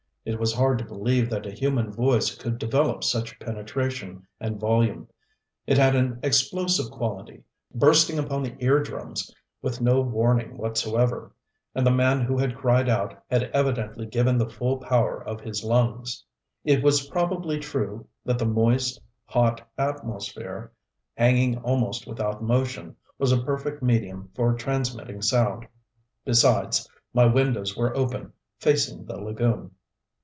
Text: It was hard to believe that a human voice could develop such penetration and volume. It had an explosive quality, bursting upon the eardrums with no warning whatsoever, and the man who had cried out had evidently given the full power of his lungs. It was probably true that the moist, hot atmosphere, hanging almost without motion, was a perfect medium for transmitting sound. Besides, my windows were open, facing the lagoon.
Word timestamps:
It 0.23 0.39
was 0.39 0.53
hard 0.53 0.77
to 0.77 0.85
believe 0.85 1.31
that 1.31 1.47
a 1.47 1.51
human 1.51 1.91
voice 1.91 2.35
could 2.35 2.59
develop 2.59 3.03
such 3.03 3.39
penetration 3.39 4.27
and 4.39 4.59
volume. 4.59 5.07
It 5.65 5.79
had 5.79 5.95
an 5.95 6.19
explosive 6.21 6.91
quality, 6.91 7.43
bursting 7.73 8.19
upon 8.19 8.43
the 8.43 8.55
eardrums 8.63 9.33
with 9.63 9.81
no 9.81 9.99
warning 10.01 10.59
whatsoever, 10.59 11.31
and 11.73 11.87
the 11.87 11.89
man 11.89 12.21
who 12.21 12.37
had 12.37 12.55
cried 12.55 12.87
out 12.87 13.17
had 13.31 13.45
evidently 13.45 14.05
given 14.05 14.37
the 14.37 14.47
full 14.47 14.77
power 14.77 15.23
of 15.23 15.41
his 15.41 15.63
lungs. 15.63 16.23
It 16.63 16.83
was 16.83 17.07
probably 17.07 17.57
true 17.59 18.07
that 18.23 18.37
the 18.37 18.45
moist, 18.45 19.01
hot 19.25 19.67
atmosphere, 19.75 20.71
hanging 21.17 21.57
almost 21.63 22.05
without 22.05 22.43
motion, 22.43 22.95
was 23.17 23.31
a 23.31 23.41
perfect 23.41 23.81
medium 23.81 24.29
for 24.35 24.53
transmitting 24.53 25.23
sound. 25.23 25.67
Besides, 26.25 26.87
my 27.11 27.25
windows 27.25 27.75
were 27.75 27.97
open, 27.97 28.33
facing 28.59 29.05
the 29.05 29.17
lagoon. 29.19 29.71